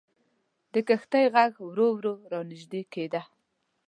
د 0.73 0.75
کښتۍ 0.87 1.25
ږغ 1.33 1.53
ورو 1.67 1.87
ورو 1.97 2.13
را 2.31 2.39
نژدې 2.51 2.81
کېده. 2.93 3.21